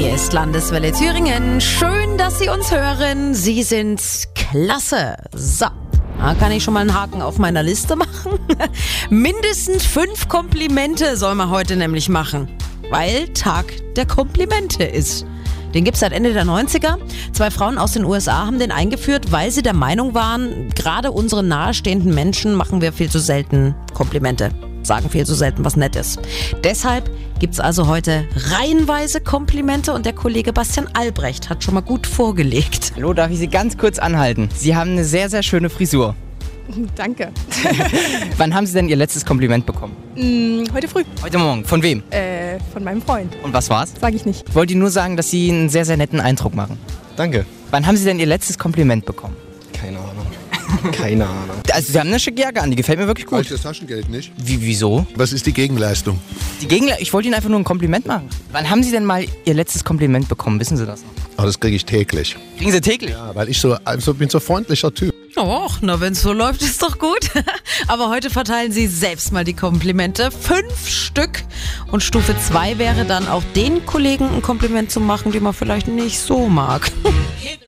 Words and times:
Hier 0.00 0.14
ist 0.14 0.32
Landeswelle 0.32 0.92
Thüringen. 0.92 1.60
Schön, 1.60 2.16
dass 2.16 2.38
Sie 2.38 2.48
uns 2.48 2.72
hören. 2.72 3.34
Sie 3.34 3.62
sind 3.62 4.00
klasse. 4.34 5.14
So. 5.34 5.66
Da 6.18 6.34
kann 6.36 6.52
ich 6.52 6.64
schon 6.64 6.72
mal 6.72 6.80
einen 6.80 6.94
Haken 6.94 7.20
auf 7.20 7.36
meiner 7.36 7.62
Liste 7.62 7.96
machen. 7.96 8.38
Mindestens 9.10 9.84
fünf 9.84 10.26
Komplimente 10.26 11.18
soll 11.18 11.34
man 11.34 11.50
heute 11.50 11.76
nämlich 11.76 12.08
machen, 12.08 12.48
weil 12.88 13.28
Tag 13.34 13.74
der 13.94 14.06
Komplimente 14.06 14.84
ist. 14.84 15.26
Den 15.74 15.84
gibt's 15.84 16.00
seit 16.00 16.12
Ende 16.12 16.32
der 16.32 16.46
90er. 16.46 16.96
Zwei 17.34 17.50
Frauen 17.50 17.76
aus 17.76 17.92
den 17.92 18.06
USA 18.06 18.46
haben 18.46 18.58
den 18.58 18.72
eingeführt, 18.72 19.30
weil 19.32 19.50
sie 19.50 19.60
der 19.60 19.74
Meinung 19.74 20.14
waren, 20.14 20.70
gerade 20.70 21.12
unseren 21.12 21.48
nahestehenden 21.48 22.14
Menschen 22.14 22.54
machen 22.54 22.80
wir 22.80 22.94
viel 22.94 23.10
zu 23.10 23.18
selten 23.18 23.74
Komplimente. 23.92 24.50
Sagen 24.82 25.10
viel 25.10 25.26
zu 25.26 25.34
selten 25.34 25.64
was 25.64 25.76
Nettes. 25.76 26.18
Deshalb 26.64 27.10
gibt's 27.38 27.60
also 27.60 27.86
heute 27.86 28.26
reihenweise 28.34 29.20
Komplimente 29.20 29.92
und 29.92 30.06
der 30.06 30.12
Kollege 30.12 30.52
Bastian 30.52 30.88
Albrecht 30.94 31.50
hat 31.50 31.62
schon 31.62 31.74
mal 31.74 31.80
gut 31.80 32.06
vorgelegt. 32.06 32.92
Hallo, 32.96 33.12
darf 33.12 33.30
ich 33.30 33.38
Sie 33.38 33.48
ganz 33.48 33.76
kurz 33.76 33.98
anhalten? 33.98 34.48
Sie 34.54 34.74
haben 34.76 34.92
eine 34.92 35.04
sehr, 35.04 35.28
sehr 35.28 35.42
schöne 35.42 35.70
Frisur. 35.70 36.14
Danke. 36.96 37.32
Wann 38.36 38.54
haben 38.54 38.66
Sie 38.66 38.72
denn 38.72 38.88
Ihr 38.88 38.96
letztes 38.96 39.24
Kompliment 39.24 39.66
bekommen? 39.66 39.96
Mm, 40.16 40.72
heute 40.72 40.88
früh. 40.88 41.04
Heute 41.22 41.38
Morgen. 41.38 41.64
Von 41.64 41.82
wem? 41.82 42.02
Äh, 42.10 42.58
von 42.72 42.84
meinem 42.84 43.02
Freund. 43.02 43.36
Und 43.42 43.52
was 43.52 43.70
war's? 43.70 43.92
Sag 44.00 44.14
ich 44.14 44.24
nicht. 44.24 44.48
Ich 44.48 44.54
wollte 44.54 44.72
Ihnen 44.72 44.80
nur 44.80 44.90
sagen, 44.90 45.16
dass 45.16 45.30
Sie 45.30 45.50
einen 45.50 45.68
sehr, 45.68 45.84
sehr 45.84 45.96
netten 45.96 46.20
Eindruck 46.20 46.54
machen. 46.54 46.78
Danke. 47.16 47.44
Wann 47.70 47.86
haben 47.86 47.96
Sie 47.96 48.04
denn 48.04 48.18
Ihr 48.18 48.26
letztes 48.26 48.58
Kompliment 48.58 49.04
bekommen? 49.04 49.36
Keine 49.72 49.98
Ahnung. 49.98 50.26
Keine 50.92 51.26
Ahnung. 51.26 51.56
Also, 51.72 51.92
Sie 51.92 51.98
haben 51.98 52.08
eine 52.08 52.20
schicke 52.20 52.42
Jacke 52.42 52.62
an, 52.62 52.70
die 52.70 52.76
gefällt 52.76 52.98
mir 52.98 53.06
wirklich 53.06 53.26
gut. 53.26 53.50
das 53.50 53.62
Taschengeld 53.62 54.08
nicht? 54.08 54.32
Wie, 54.36 54.60
wieso? 54.60 55.06
Was 55.14 55.32
ist 55.32 55.46
die 55.46 55.52
Gegenleistung? 55.52 56.18
Die 56.60 56.68
Gegner, 56.68 57.00
ich 57.00 57.12
wollte 57.12 57.28
Ihnen 57.28 57.34
einfach 57.34 57.48
nur 57.48 57.58
ein 57.58 57.64
Kompliment 57.64 58.06
machen. 58.06 58.28
Wann 58.52 58.68
haben 58.68 58.82
Sie 58.82 58.90
denn 58.90 59.04
mal 59.04 59.24
Ihr 59.44 59.54
letztes 59.54 59.84
Kompliment 59.84 60.28
bekommen? 60.28 60.60
Wissen 60.60 60.76
Sie 60.76 60.86
das 60.86 61.02
noch? 61.02 61.10
Aber 61.36 61.46
das 61.46 61.58
kriege 61.58 61.76
ich 61.76 61.84
täglich. 61.84 62.36
Kriegen 62.58 62.72
Sie 62.72 62.80
täglich? 62.80 63.12
Ja, 63.12 63.34
weil 63.34 63.48
ich 63.48 63.58
so, 63.58 63.76
also 63.84 64.12
bin 64.14 64.28
so 64.28 64.40
freundlicher 64.40 64.92
Typ. 64.92 65.14
Och, 65.36 65.78
na 65.80 66.00
wenn's 66.00 66.20
so 66.20 66.32
läuft, 66.32 66.60
ist 66.60 66.82
doch 66.82 66.98
gut. 66.98 67.30
Aber 67.88 68.10
heute 68.10 68.30
verteilen 68.30 68.72
Sie 68.72 68.88
selbst 68.88 69.32
mal 69.32 69.44
die 69.44 69.54
Komplimente. 69.54 70.30
Fünf 70.30 70.88
Stück. 70.88 71.44
Und 71.90 72.02
Stufe 72.02 72.34
zwei 72.38 72.76
wäre 72.78 73.04
dann 73.04 73.26
auch 73.28 73.42
den 73.54 73.86
Kollegen 73.86 74.28
ein 74.28 74.42
Kompliment 74.42 74.90
zu 74.90 75.00
machen, 75.00 75.32
die 75.32 75.40
man 75.40 75.54
vielleicht 75.54 75.88
nicht 75.88 76.18
so 76.18 76.48
mag. 76.48 76.90